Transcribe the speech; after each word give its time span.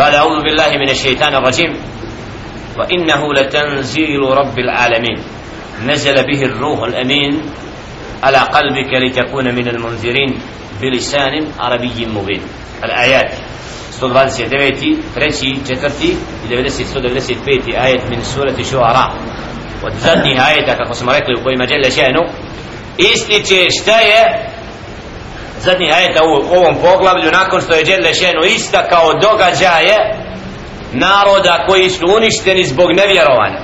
بعد 0.00 0.14
أعوذ 0.14 0.42
بالله 0.42 0.70
من 0.80 0.90
الشيطان 0.90 1.34
الرجيم. 1.34 1.72
وإنه 2.78 3.34
لتنزيل 3.34 4.20
رب 4.20 4.58
العالمين. 4.58 5.18
نزل 5.86 6.14
به 6.14 6.40
الروح 6.42 6.80
الأمين 6.82 7.32
على 8.22 8.38
قلبك 8.38 8.92
لتكون 9.04 9.54
من 9.54 9.68
المنذرين 9.68 10.30
بلسان 10.80 11.34
عربي 11.58 12.06
مبين. 12.06 12.40
الآيات. 12.84 13.32
129 14.00 14.96
treći, 15.14 15.56
četvrti 15.68 16.16
i 16.44 16.48
90, 16.48 16.86
195 16.86 17.76
ajet 17.78 18.08
min 18.08 18.24
surati 18.24 18.64
šuara 18.64 19.12
od 19.82 19.92
zadnjih 19.92 20.40
ajeta 20.46 20.76
kako 20.76 20.94
smo 20.94 21.12
rekli 21.12 21.34
u 21.40 21.44
kojima 21.44 21.66
žele 21.66 21.90
šenu 21.90 22.22
ističe 22.98 23.68
zadnji 25.60 25.92
ajeta 25.92 26.20
u 26.24 26.56
ovom 26.56 26.74
poglavlju 26.74 27.30
nakon 27.32 27.60
što 27.60 27.74
je 27.74 27.84
žele 27.84 28.14
šenu 28.14 28.40
istakao 28.56 29.12
događaje 29.12 29.96
naroda 30.92 31.64
koji 31.68 31.90
su 31.90 32.06
uništeni 32.16 32.64
zbog 32.64 32.88
nevjerovanja. 32.92 33.60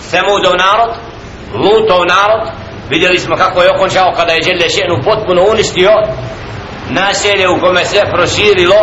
Semudov 0.00 0.54
narod 0.56 0.90
Lutov 1.54 2.00
narod 2.06 2.48
vidjeli 2.90 3.18
smo 3.18 3.36
kako 3.36 3.62
je 3.62 3.70
okončao 3.70 4.12
kada 4.16 4.32
je 4.32 4.42
žele 4.42 4.70
šenu 4.70 5.02
potpuno 5.04 5.42
uništio 5.50 5.90
naselje 6.90 7.48
u 7.48 7.60
kome 7.60 7.84
se 7.84 8.00
proširilo 8.14 8.80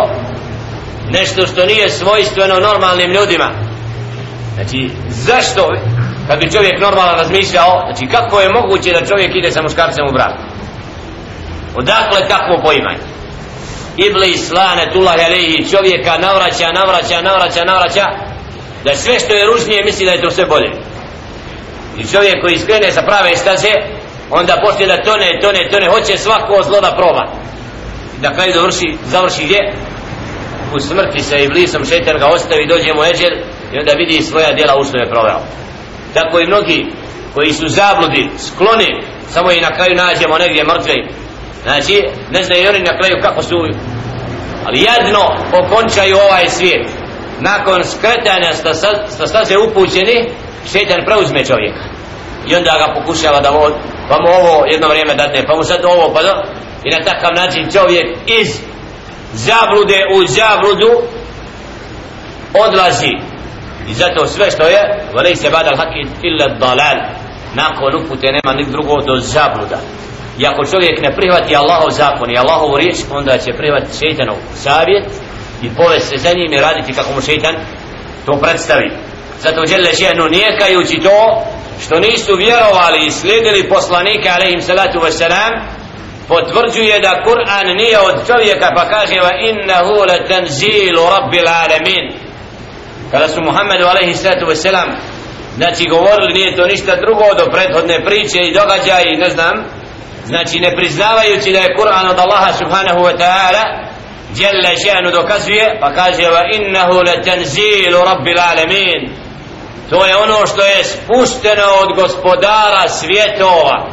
nešto 1.10 1.48
što 1.48 1.66
nije 1.66 1.90
svojstveno 1.90 2.60
normalnim 2.60 3.12
ljudima. 3.12 3.50
Znači 4.54 4.90
zašto 5.08 5.72
kad 6.28 6.40
bi 6.40 6.52
čovjek 6.52 6.80
normalno 6.82 7.14
razmišljao 7.14 7.82
znači 7.86 8.12
kako 8.12 8.40
je 8.40 8.54
moguće 8.54 8.92
da 8.92 9.06
čovjek 9.06 9.36
ide 9.36 9.52
sa 9.52 9.62
muškarcem 9.62 10.08
u 10.10 10.14
brak? 10.14 10.53
Odakle 11.76 12.28
takvo 12.28 12.56
poimanje? 12.64 13.04
Iblis 13.98 14.52
lane 14.52 14.92
tullah 14.94 15.16
alihi 15.26 15.70
čovjeka 15.72 16.18
navraća, 16.18 16.68
navraća, 16.74 17.22
navraća, 17.22 17.64
navraća 17.66 18.06
da 18.84 18.96
sve 18.96 19.20
što 19.20 19.34
je 19.34 19.46
ružnije 19.46 19.84
misli 19.84 20.06
da 20.06 20.12
je 20.12 20.22
to 20.22 20.32
sve 20.32 20.46
bolje. 20.46 20.72
I 21.98 22.08
čovjek 22.08 22.42
koji 22.42 22.54
iskrene 22.54 22.92
sa 22.92 23.02
prave 23.02 23.38
staze 23.38 23.72
onda 24.32 24.62
počne 24.66 24.86
da 24.88 25.04
tone, 25.04 25.40
tone, 25.42 25.70
tone 25.72 25.88
hoće 25.88 26.18
svako 26.18 26.64
zlo 26.64 26.82
da 26.82 26.96
proba. 26.98 27.26
Da 28.22 28.34
kraju 28.34 28.54
završi, 28.54 28.98
završi 29.06 29.44
gdje? 29.44 29.74
U 30.76 30.80
smrti 30.80 31.24
sa 31.24 31.38
iblisom 31.38 31.86
šetan 31.86 32.18
ga 32.20 32.28
ostavi 32.28 32.68
dođe 32.68 32.94
mu 32.94 33.04
eđel 33.04 33.34
i 33.74 33.80
onda 33.80 33.94
vidi 33.94 34.22
svoja 34.22 34.52
djela 34.52 34.76
u 34.80 34.84
što 34.84 34.98
je 34.98 35.10
proveo. 35.10 35.40
Tako 36.14 36.40
i 36.40 36.48
mnogi 36.48 36.86
koji 37.34 37.54
su 37.54 37.68
zabludi 37.68 38.30
skloni 38.48 38.90
samo 39.30 39.52
i 39.52 39.62
na 39.62 39.76
kraju 39.76 39.96
nađemo 39.96 40.38
negdje 40.38 40.64
mrtve 40.64 40.94
znači 41.64 42.04
ne 42.32 42.44
znaju 42.44 42.70
oni 42.70 42.80
na 42.80 42.98
kraju 42.98 43.16
kako 43.22 43.42
su 43.42 43.56
ali 44.66 44.80
jedno 44.80 45.24
okončaju 45.62 46.16
ovaj 46.30 46.50
svijet. 46.50 46.88
Nakon 47.40 47.84
skretanja 47.84 48.54
sta 49.10 49.28
staze 49.28 49.58
upućeni 49.58 50.30
šetan 50.72 51.02
preuzme 51.06 51.46
čovjeka. 51.46 51.84
I 52.48 52.56
onda 52.56 52.72
ga 52.72 53.00
pokušava 53.00 53.40
da 53.40 53.50
vod 53.50 53.74
pa 54.10 54.16
mu 54.22 54.30
ovo 54.40 54.66
jedno 54.66 54.88
vrijeme 54.88 55.14
dadne 55.14 55.46
pa 55.48 55.56
mu 55.56 55.64
sad 55.64 55.86
ovo 55.86 56.14
pa 56.14 56.22
da 56.24 56.44
i 56.84 56.90
na 56.90 57.06
takav 57.06 57.32
način 57.36 57.72
čovjek 57.72 58.18
iz 58.28 58.60
zablude 59.34 60.00
u 60.16 60.28
zabludu 60.28 60.92
odlazi. 62.68 63.14
I 63.90 63.94
zato 63.94 64.28
sve 64.28 64.52
što 64.52 64.64
je 64.64 65.06
volej 65.14 65.36
se 65.36 65.50
badal 65.50 65.76
hakid 65.78 66.08
illa 66.22 66.48
dalal. 66.48 66.98
Nakon 67.56 67.96
upute 67.96 68.28
nema 68.28 68.54
nik 68.58 68.70
drugo 68.70 69.02
do 69.02 69.16
zabluda 69.20 69.78
i 70.40 70.46
ako 70.46 70.66
čovjek 70.66 71.02
ne 71.02 71.16
prihvati 71.16 71.56
Allahov 71.56 71.90
zakon 71.90 72.32
i 72.32 72.38
Allahovu 72.38 72.78
riječ 72.78 72.98
onda 73.12 73.38
će 73.38 73.58
prihvati 73.60 73.98
šeitanov 74.00 74.38
savjet 74.56 75.08
i 75.66 75.70
povesti 75.78 76.08
se 76.08 76.18
za 76.18 76.34
njim 76.38 76.54
i 76.54 76.62
raditi 76.62 76.94
kako 76.94 77.14
mu 77.14 77.22
šeitan 77.22 77.56
to 78.26 78.34
predstavi. 78.42 78.90
Zato 79.40 79.66
žele 79.66 79.92
ženu 80.02 80.24
nijekajući 80.38 80.98
to 81.08 81.20
što 81.84 82.00
nisu 82.00 82.36
vjerovali 82.36 83.06
i 83.06 83.12
slijedili 83.12 83.70
poslanike 83.70 84.30
alaihim 84.30 84.62
salatu 84.62 85.00
wasalam 85.00 85.52
potvrđuje 86.28 87.00
da 87.00 87.24
Kur'an 87.26 87.68
nije 87.78 88.00
od 88.00 88.28
čovjeka 88.28 88.68
pa 88.76 88.90
kaže 88.90 89.16
va 89.26 89.34
innahu 89.50 89.96
la 90.10 90.18
tanzilu 90.30 91.04
rabbil 91.16 91.48
alamin. 91.64 92.06
Kada 93.12 93.28
su 93.28 93.42
Muhammedu 93.42 93.86
alaihi 93.86 94.14
salatu 94.14 94.46
wasalam 94.46 94.90
znači 95.56 95.84
govorili 95.90 96.34
nije 96.34 96.56
to 96.56 96.66
ništa 96.68 96.96
drugo 96.96 97.28
do 97.40 97.46
prethodne 97.54 98.06
priče 98.06 98.40
i 98.44 98.54
događaja 98.54 99.06
i 99.06 99.18
ne 99.18 99.30
znam 99.30 99.83
znači 100.26 100.60
ne 100.60 100.76
priznavajući 100.76 101.52
da 101.52 101.60
je 101.60 101.76
Kur'an 101.78 102.10
od 102.10 102.20
Allaha 102.20 102.54
subhanahu 102.54 103.00
wa 103.00 103.18
ta'ala 103.18 103.64
jalla 104.36 104.70
še'nu 104.84 105.12
dokazuje 105.12 105.78
pa 105.82 105.94
kaže 105.94 106.30
va 106.30 106.42
innahu 106.58 106.94
la 106.94 107.22
tanzilu 107.26 108.00
rabbil 108.06 108.40
alamin. 108.40 109.02
To 109.90 110.06
je 110.06 110.16
ono 110.18 110.48
što 110.48 110.62
je 110.62 110.84
spušteno 110.84 111.68
od 111.82 111.96
gospodara 111.96 112.90
svjetova. 112.90 113.88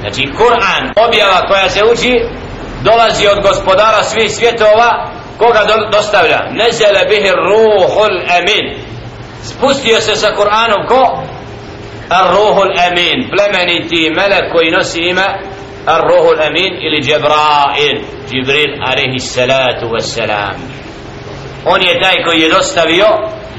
Znači 0.00 0.22
Kur'an, 0.38 0.92
objava 1.06 1.48
koja 1.48 1.68
se 1.68 1.80
uči 1.92 2.12
dolazi 2.82 3.26
od 3.26 3.42
gospodara 3.42 4.02
svih 4.02 4.30
svjetova 4.30 5.10
koga 5.38 5.64
do, 5.68 5.74
dostavlja? 5.96 6.38
Nezele 6.50 7.04
bihi 7.08 7.30
ruhul 7.30 8.16
amin. 8.38 8.84
Spustio 9.42 10.00
se 10.00 10.16
sa 10.16 10.28
Kur'anom 10.36 10.88
ko? 10.88 11.22
Ar-ruhul 12.10 12.72
amin 12.86 13.30
plemeniti 13.30 14.10
melek 14.10 14.52
koji 14.52 14.70
nosi 14.70 15.00
ime 15.00 15.26
ar-ruhul 15.86 16.40
amin 16.40 16.72
ili 16.86 17.02
Jibrail 17.02 17.98
Jibril 18.30 18.72
alaihi 18.88 19.18
salatu 19.18 19.86
wassalam 19.86 20.56
on 21.64 21.82
je 21.82 22.00
taj 22.02 22.24
koji 22.24 22.40
je 22.40 22.48
dostavio 22.48 23.06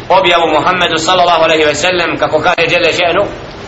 objavu 0.10 0.48
Muhammedu 0.48 0.98
sallallahu 0.98 1.44
alaihi 1.44 1.66
wa 1.66 1.74
sallam 1.76 2.18
kako 2.18 2.40
kaže 2.40 2.68
Jelle 2.72 2.92
še'nu 2.94 3.24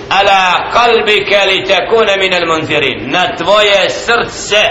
ala 0.10 0.72
qalbika 0.74 1.46
litakuna 1.46 2.18
min 2.18 2.34
al-munzirin 2.34 3.12
na 3.12 3.36
tvoje 3.36 3.90
srce 3.90 4.64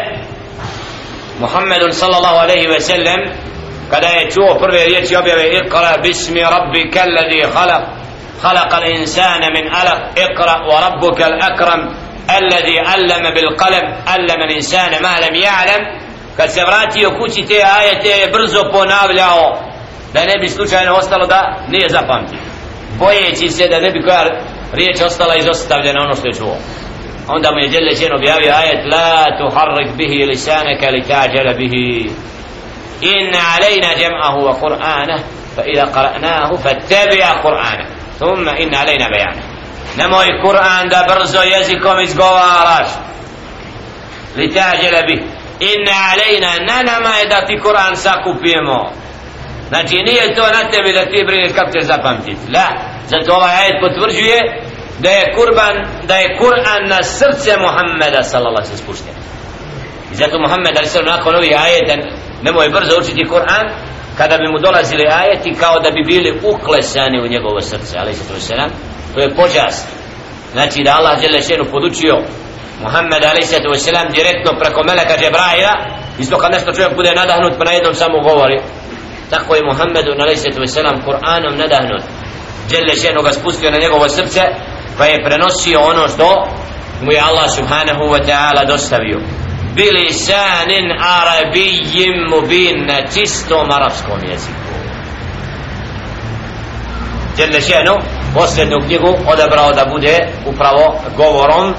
Muhammedun 1.41 1.93
sallallahu 1.93 2.37
alaihi 2.37 2.69
ve 2.69 2.81
sellem 2.81 3.21
kada 3.91 4.07
je 4.07 4.31
čuo 4.31 4.59
prve 4.59 4.85
riječi 4.85 5.17
objave 5.17 5.45
iqra 5.59 6.03
bismi 6.03 6.41
rabbika 6.41 7.01
alladhi 7.03 7.43
khalaq 7.55 7.96
خلق 8.43 8.75
الإنسان 8.75 9.41
من 9.41 9.75
ألق 9.75 10.01
اقرأ 10.19 10.59
وربك 10.67 11.23
الأكرم. 11.23 11.95
الذي 12.39 12.79
علم 12.79 13.35
بالقلم. 13.35 13.95
علم 14.07 14.43
الإنسان 14.43 15.03
ما 15.03 15.21
لم 15.21 15.35
يعلم. 15.35 16.07
فسبراتي 16.39 17.07
وكوشي 17.07 17.43
تي 17.43 17.65
آية 17.65 18.33
برزو 18.33 18.63
بوناب 18.73 19.11
لأو 19.11 19.53
لا 20.15 20.37
نبي 20.37 20.47
سلوشي 20.49 20.79
أنا 20.79 20.93
وصل 20.93 21.29
دا 21.29 21.41
نيزا 21.69 22.01
فانت 22.01 22.31
بويتي 22.99 23.49
سيدا 23.49 23.79
نبي 23.79 24.03
كوية 24.03 24.41
ريش 24.75 25.03
وصل 25.03 25.31
إذا 25.31 25.51
استطاب 25.51 25.81
لنا 25.85 26.03
ونصل 26.03 26.35
شوه 26.35 26.57
عندما 27.29 27.63
يجل 27.63 27.97
شيء 27.97 28.15
نبي 28.15 28.33
آية 28.33 28.83
لا 28.85 29.27
تحرك 29.41 29.89
به 29.99 30.27
لسانك 30.33 30.85
لتعجل 30.85 31.59
به 31.59 32.07
إن 33.05 33.35
علينا 33.35 33.95
جمعه 33.95 34.37
وقرآنه 34.37 35.25
فإذا 35.57 35.85
قرأناه 35.85 36.53
فاتبع 36.53 37.33
قرآنه 37.33 37.87
thumma 38.19 38.53
inna 38.59 38.79
alejna 38.81 39.09
bejana 39.09 39.43
nemoj 39.97 40.27
Kur'an 40.45 40.89
da 40.89 41.07
brzo 41.15 41.43
jezikom 41.43 42.01
izgovaraš. 42.01 42.89
Li 44.37 44.55
tađala 44.55 45.03
bih 45.07 45.21
inna 45.61 45.97
alejna 46.13 46.53
na 46.69 46.93
nama 46.93 47.17
je 47.17 47.27
da 47.29 47.47
ti 47.47 47.61
Kur'an 47.65 47.95
sakupimo 47.97 48.93
znači 49.69 49.97
nije 49.97 50.35
to 50.35 50.43
na 50.43 50.71
tebi 50.71 50.93
da 50.93 51.05
ti 51.05 51.25
brineš 51.27 51.53
kako 51.55 51.71
ćeš 51.71 51.85
zapamtiti 51.85 52.53
la 52.55 52.67
zato 53.09 53.35
ovaj 53.35 53.55
ajet 53.57 53.77
potvrđuje 53.81 54.39
da 54.99 55.11
je 55.11 55.35
kurban 55.37 55.75
da 56.09 56.15
je 56.17 56.39
Kur'an 56.41 56.89
na 56.89 57.03
srce 57.03 57.57
Muhammeda 57.61 58.23
sallallahu 58.23 58.57
alejhi 58.57 58.73
ve 58.73 58.79
spušten. 58.85 59.15
I 60.13 60.15
zato 60.15 60.39
Muhammed 60.39 60.77
alejhi 60.77 60.91
sallam 60.91 61.17
nakon 61.17 61.35
ovih 61.35 61.55
ajeta 61.65 61.95
nemoj 62.43 62.69
brzo 62.69 63.01
učiti 63.01 63.29
Kur'an 63.33 63.67
kada 64.19 64.39
bi 64.39 64.47
mu 64.53 64.59
dolazili 64.59 65.05
ajeti 65.21 65.61
kao 65.61 65.79
da 65.85 65.91
bi 65.91 66.03
bili 66.07 66.41
uklesani 66.53 67.21
u 67.21 67.27
njegovo 67.35 67.61
srce 67.61 67.99
ali 67.99 68.15
sallam 68.15 68.71
to 69.15 69.21
je 69.21 69.35
počast 69.35 69.89
znači 70.53 70.83
da 70.85 70.97
Allah 70.99 71.21
dželle 71.21 71.43
šenu 71.43 71.65
podučio 71.73 72.17
Muhammed 72.83 73.25
alejhi 73.25 73.79
selam 73.79 74.09
direktno 74.13 74.51
preko 74.61 74.81
meleka 74.89 75.15
Džebraila 75.21 75.75
isto 76.19 76.39
kad 76.39 76.53
nešto 76.53 76.73
čovjek 76.73 76.97
bude 76.97 77.13
nadahnut 77.15 77.53
pa 77.59 77.65
na 77.65 77.73
jednom 77.73 77.95
samo 77.95 78.19
govori. 78.21 78.59
Tako 79.31 79.55
je 79.55 79.69
Muhammedu 79.71 80.11
alejhi 80.21 80.67
selam 80.67 81.03
Kur'anom 81.07 81.55
nadahnut. 81.63 82.03
Jelle 82.71 82.95
šenu 83.03 83.23
ga 83.23 83.33
spustio 83.33 83.71
na 83.71 83.79
njegovo 83.79 84.09
srce 84.09 84.43
pa 84.99 85.05
je 85.05 85.25
prenosio 85.25 85.81
ono 85.81 86.09
što 86.09 86.29
mu 87.03 87.13
je 87.13 87.21
Allah 87.21 87.49
subhanahu 87.57 88.05
wa 88.13 88.21
ta'ala 88.29 88.67
dostavio 88.67 89.46
bilisanin 89.77 90.87
arabijim 91.01 92.15
mubin 92.31 92.87
na 92.87 93.07
čistom 93.15 93.71
arabskom 93.71 94.21
jeziku 94.31 94.77
Jelle 97.39 97.61
šenu 97.61 97.95
posljednu 98.35 98.81
knjigu 98.87 99.17
odebrao 99.27 99.73
da 99.73 99.85
bude 99.93 100.29
upravo 100.47 101.01
govorom 101.17 101.75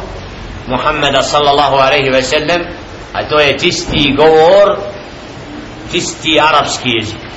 Muhammeda 0.68 1.24
sallallahu 1.24 1.76
alaihi 1.76 2.10
ve 2.10 2.24
sellem 2.24 2.62
a 3.14 3.30
to 3.30 3.40
je 3.40 3.60
čisti 3.60 4.14
govor 4.18 4.78
čisti 5.92 6.40
arapski 6.40 6.90
jezik 6.90 7.28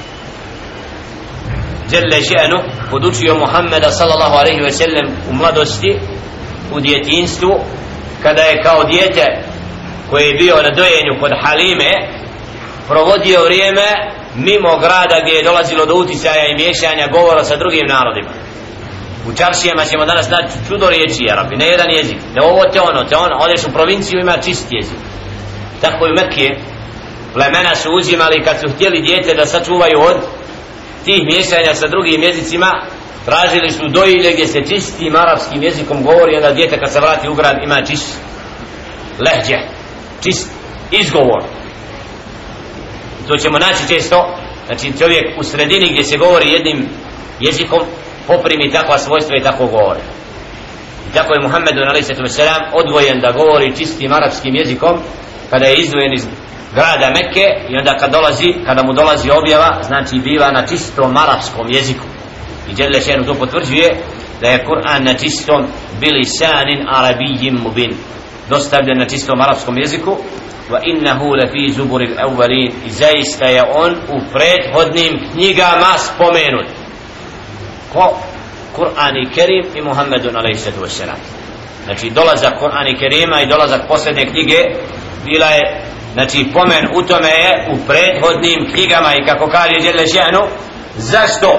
Jelle 1.91 2.21
še'nu 2.21 2.59
podučio 2.91 3.35
Muhammeda 3.35 3.91
sallallahu 3.91 4.37
alaihi 4.37 4.63
ve 4.63 4.71
sellem 4.71 5.07
u 5.31 5.35
mladosti 5.35 5.99
u 6.73 6.81
djetinstvu 6.81 7.61
kada 8.23 8.43
je 8.43 8.63
kao 8.63 8.85
djete 8.85 9.50
koji 10.11 10.25
je 10.27 10.35
bio 10.35 10.57
na 10.63 10.71
dojenju 10.71 11.21
kod 11.21 11.33
Halime 11.43 11.93
provodio 12.89 13.45
vrijeme 13.45 13.87
mimo 14.35 14.79
grada 14.79 15.17
gdje 15.23 15.33
je 15.33 15.43
dolazilo 15.43 15.87
do 15.87 15.95
uticaja 15.95 16.47
i 16.47 16.55
miješanja 16.55 17.07
govora 17.13 17.45
sa 17.45 17.57
drugim 17.57 17.87
narodima. 17.89 18.31
U 19.29 19.33
čaršijama 19.39 19.85
ćemo 19.85 20.05
danas 20.07 20.31
naći 20.31 20.55
čudo 20.69 20.91
riječi 20.91 21.31
Arabi, 21.33 21.57
ne 21.57 21.67
jedan 21.67 21.91
jezik 21.91 22.19
ne 22.35 22.43
ovo 22.43 22.63
te 22.73 22.81
ono, 22.81 23.05
te 23.05 23.17
ono, 23.17 23.37
odeš 23.41 23.65
u 23.65 23.73
provinciju 23.73 24.21
ima 24.21 24.37
čist 24.45 24.67
jezik. 24.71 25.01
Tako 25.81 26.07
i 26.07 26.13
Mekije 26.13 26.61
plemena 27.35 27.75
su 27.75 27.89
uzimali 27.93 28.45
kad 28.45 28.57
su 28.61 28.69
htjeli 28.75 29.01
djete 29.01 29.35
da 29.35 29.47
sačuvaju 29.47 29.99
od 30.01 30.17
tih 31.05 31.25
miješanja 31.25 31.75
sa 31.75 31.87
drugim 31.89 32.23
jezicima 32.23 32.71
tražili 33.25 33.71
su 33.71 33.89
dojilje 33.89 34.33
gdje 34.33 34.47
se 34.47 34.61
čistim 34.69 35.17
arapskim 35.17 35.63
jezikom 35.63 36.03
govori 36.03 36.37
onda 36.37 36.53
djete 36.53 36.79
kad 36.79 36.93
se 36.93 37.01
vrati 37.01 37.29
u 37.29 37.35
grad 37.35 37.57
ima 37.63 37.83
čist 37.83 38.19
lehđe 39.19 39.80
čist 40.23 40.51
izgovor. 40.91 41.43
To 43.29 43.37
ćemo 43.37 43.59
naći 43.59 43.95
često 43.95 44.37
znači 44.67 44.99
čovjek 44.99 45.39
u 45.39 45.45
sredini 45.45 45.89
gdje 45.91 46.05
se 46.05 46.19
govori 46.19 46.53
jednim 46.53 46.89
jezikom 47.41 47.81
poprimi 48.27 48.73
takva 48.73 48.99
svojstva 48.99 49.37
i 49.37 49.43
tako 49.43 49.67
govori. 49.67 50.01
I 51.11 51.15
tako 51.15 51.35
je 51.35 51.43
Muhammedun 51.43 51.89
a.s. 51.89 52.11
odvojen 52.73 53.21
da 53.21 53.33
govori 53.33 53.77
čistim 53.77 54.13
arapskim 54.13 54.55
jezikom 54.55 54.99
kada 55.51 55.67
je 55.67 55.77
izdvojen 55.77 56.13
iz 56.15 56.27
grada 56.75 57.11
Mekke 57.11 57.47
i 57.69 57.77
onda 57.77 57.97
kad 57.97 58.13
dolazi, 58.13 58.55
kada 58.67 58.83
mu 58.83 58.93
dolazi 58.93 59.31
objava 59.31 59.83
znači 59.83 60.19
biva 60.19 60.51
na 60.51 60.67
čistom 60.67 61.17
arapskom 61.17 61.67
jeziku. 61.69 62.05
I 62.71 62.75
Đelešenu 62.75 63.25
to 63.25 63.35
potvrđuje 63.35 63.89
da 64.41 64.49
je 64.49 64.65
Kur'an 64.67 65.05
na 65.05 65.15
čistom 65.15 65.67
bilisanin 66.01 66.87
arabijim 66.89 67.55
mubin 67.63 67.93
dostavljen 68.51 68.99
na 68.99 69.09
čistom 69.09 69.41
arapskom 69.41 69.79
jeziku. 69.79 70.17
Wa 70.71 70.81
innahu 70.85 71.35
lafi 71.35 71.73
zubur 71.73 72.03
al-awwalin 72.03 72.71
zaista 72.87 73.45
je 73.45 73.63
on 73.75 73.93
u 73.93 74.21
prethodnim 74.33 75.21
knjigama 75.33 75.99
spomenut. 75.99 76.67
Ko? 77.93 78.19
Kur'an 78.77 79.17
i 79.17 79.31
Kerim 79.35 79.67
i 79.75 79.81
Muhammedun 79.83 80.37
alejhi 80.37 80.59
wassalam 80.81 81.21
znači 81.85 82.11
dolazak 82.11 82.59
Kur'an 82.61 82.87
i 82.89 82.99
Kerima 82.99 83.41
i 83.41 83.47
dolazak 83.47 83.81
posljednje 83.89 84.27
knjige 84.27 84.59
bila 85.25 85.47
je 85.47 85.83
znači 86.13 86.47
pomen 86.55 86.85
u 86.95 87.03
tome 87.03 87.29
je 87.29 87.69
u 87.73 87.77
prethodnim 87.87 88.73
knjigama 88.73 89.15
i 89.15 89.27
kako 89.27 89.47
kaže 89.47 89.75
Đele 89.83 90.07
Šehnu 90.07 90.45
zašto? 90.97 91.51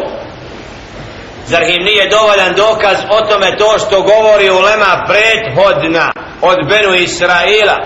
Zar 1.45 1.63
im 1.63 1.83
nije 1.83 2.09
dovoljan 2.09 2.53
dokaz 2.55 2.97
o 3.09 3.21
tome 3.29 3.57
to 3.57 3.79
što 3.87 4.01
govori 4.01 4.49
ulema 4.49 5.05
prethodna? 5.07 6.11
Od 6.41 6.57
Benu 6.69 6.95
Israila. 6.95 7.77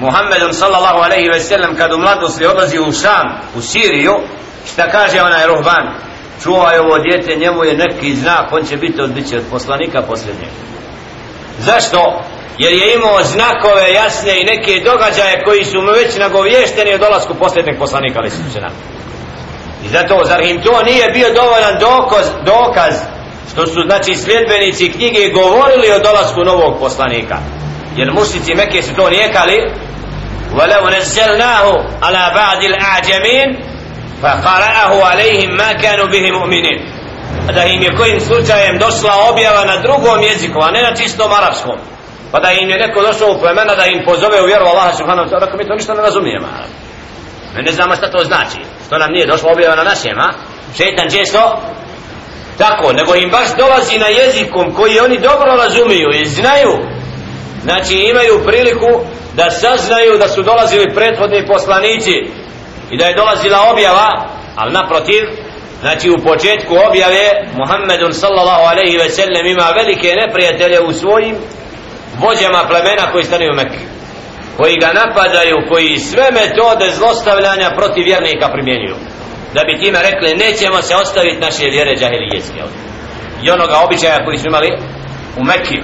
Muhammedun 0.00 0.54
sallallahu 0.54 0.98
alaihi 0.98 1.28
ve 1.28 1.40
sellem 1.40 1.76
kad 1.76 1.92
u 1.92 1.98
mladosti 1.98 2.46
odlazi 2.46 2.78
u 2.78 2.92
Šam 2.92 3.40
u 3.56 3.60
Siriju 3.60 4.14
šta 4.72 4.90
kaže 4.90 5.22
onaj 5.22 5.46
ruhban? 5.46 5.94
Čuvaj 6.42 6.78
ovo 6.78 6.98
djete 6.98 7.36
njemu 7.36 7.64
je 7.64 7.76
neki 7.76 8.14
znak 8.14 8.52
on 8.52 8.64
će 8.64 8.76
biti 8.76 9.00
od 9.00 9.10
biće 9.10 9.36
od 9.36 9.44
poslanika 9.50 10.02
posljednjeg 10.02 10.50
zašto? 11.58 12.22
Jer 12.58 12.72
je 12.72 12.94
imao 12.94 13.22
znakove 13.22 13.92
jasne 13.92 14.40
i 14.40 14.44
neke 14.44 14.82
događaje 14.84 15.42
koji 15.44 15.64
su 15.64 15.82
mu 15.82 15.90
već 15.90 16.16
nagovješteni 16.16 16.94
o 16.94 16.98
dolasku 16.98 17.34
posljednjeg 17.34 17.78
poslanika 17.78 18.18
ali 18.18 18.30
su 18.30 18.36
se 18.36 18.60
i 19.84 19.88
zato 19.88 20.20
zar 20.24 20.42
im 20.42 20.62
to 20.62 20.82
nije 20.82 21.10
bio 21.10 21.34
dovoljan 21.34 21.78
dokaz, 21.80 22.26
dokaz 22.44 22.94
što 23.51 23.67
su 23.67 23.79
znači 23.87 24.15
sljedbenici 24.15 24.91
knjige 24.91 25.29
govorili 25.33 25.91
o 25.91 25.99
dolasku 25.99 26.39
novog 26.43 26.79
poslanika 26.79 27.37
jer 27.97 28.11
mušnici 28.11 28.55
Mekke 28.55 28.83
su 28.83 28.95
to 28.95 29.09
nijekali 29.09 29.57
ولو 30.53 30.89
نزلناه 30.89 31.65
على 32.03 32.31
بعض 32.35 32.63
الأعجمين 32.63 33.59
فقرأه 34.23 35.03
عليهم 35.03 35.57
ما 35.57 35.73
كانوا 35.73 36.07
به 36.07 36.31
مؤمنين 36.31 36.97
da 37.55 37.63
im 37.65 37.81
je 37.81 37.95
kojim 37.97 38.19
slučajem 38.19 38.77
došla 38.79 39.13
objava 39.29 39.65
na 39.65 39.77
drugom 39.77 40.21
jeziku, 40.23 40.59
a 40.61 40.71
ne 40.71 40.81
na 40.81 40.95
čistom 40.95 41.31
arapskom 41.31 41.79
pa 42.31 42.39
da 42.39 42.51
im 42.51 42.69
je 42.69 42.77
neko 42.77 43.01
došao 43.01 43.31
u 43.31 43.39
plemena 43.41 43.75
da 43.75 43.85
im 43.85 44.05
pozove 44.05 44.41
u 44.41 44.45
vjeru 44.45 44.65
Allaha 44.65 44.93
subhanahu 44.93 45.27
wa 45.27 45.31
ta'ala, 45.31 45.45
rekao 45.45 45.57
mi 45.57 45.67
to 45.67 45.75
ništa 45.75 45.93
ne 45.93 46.01
razumijemo. 46.01 46.47
Mi 47.55 47.63
ne 47.63 47.71
znamo 47.71 47.95
šta 47.95 48.11
to 48.11 48.23
znači, 48.23 48.59
što 48.85 48.97
nam 48.97 49.11
nije 49.11 49.27
došlo 49.27 49.51
objava 49.51 49.75
na 49.75 49.83
našem, 49.83 50.19
a? 50.19 50.29
Šetan 50.77 51.09
često 51.09 51.61
tako, 52.58 52.92
nego 52.92 53.14
im 53.14 53.30
baš 53.30 53.48
dolazi 53.58 53.98
na 53.98 54.06
jezikom 54.06 54.74
koji 54.74 55.00
oni 55.00 55.18
dobro 55.18 55.52
razumiju 55.56 56.08
i 56.14 56.26
znaju, 56.26 56.72
znači 57.62 57.94
imaju 57.94 58.44
priliku 58.46 59.00
da 59.34 59.50
saznaju 59.50 60.18
da 60.18 60.28
su 60.28 60.42
dolazili 60.42 60.94
prethodni 60.94 61.46
poslanici 61.46 62.14
i 62.90 62.96
da 62.98 63.04
je 63.06 63.16
dolazila 63.16 63.58
objava, 63.72 64.08
ali 64.56 64.72
naprotiv, 64.72 65.22
znači 65.80 66.10
u 66.10 66.22
početku 66.24 66.74
objave 66.88 67.24
Muhammedun 67.56 68.12
sallallahu 68.12 68.64
alaihi 68.70 68.96
ve 68.96 69.10
sellem 69.10 69.46
ima 69.46 69.72
velike 69.76 70.14
neprijatelje 70.16 70.80
u 70.80 70.92
svojim 70.92 71.36
vođama 72.18 72.60
plemena 72.68 73.12
koji 73.12 73.24
stanuju 73.24 73.50
u 73.52 73.56
Mekke 73.56 73.92
koji 74.56 74.76
ga 74.76 74.90
napadaju, 74.92 75.56
koji 75.68 75.98
sve 75.98 76.30
metode 76.30 76.90
zlostavljanja 76.90 77.70
protiv 77.76 78.04
vjernika 78.04 78.48
primjenjuju 78.52 78.96
da 79.54 79.60
bi 79.64 79.80
time 79.82 79.98
rekli 80.08 80.40
nećemo 80.44 80.82
se 80.82 80.96
ostaviti 80.96 81.40
naše 81.46 81.64
vjere 81.74 81.92
džahilijetske 81.96 82.60
i 83.44 83.50
onoga 83.50 83.76
običaja 83.86 84.24
koji 84.24 84.38
su 84.38 84.46
imali 84.46 84.70
u 85.40 85.44
Mekki. 85.44 85.78